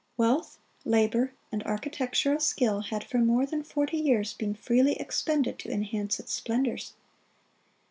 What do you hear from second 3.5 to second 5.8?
forty years been freely expended to